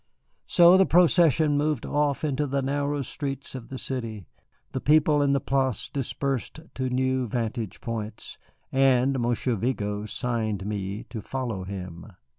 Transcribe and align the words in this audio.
So 0.47 0.77
the 0.77 0.87
procession 0.87 1.59
moved 1.59 1.85
off 1.85 2.23
into 2.23 2.47
the 2.47 2.63
narrow 2.63 3.03
streets 3.03 3.53
of 3.53 3.69
the 3.69 3.77
city, 3.77 4.25
the 4.71 4.81
people 4.81 5.21
in 5.21 5.31
the 5.33 5.39
Place 5.39 5.89
dispersed 5.89 6.59
to 6.73 6.89
new 6.89 7.27
vantage 7.27 7.81
points, 7.81 8.39
and 8.71 9.19
Monsieur 9.19 9.53
Vigo 9.55 10.07
signed 10.07 10.65
me 10.65 11.03
to 11.11 11.21
follow 11.21 11.65
him. 11.65 12.13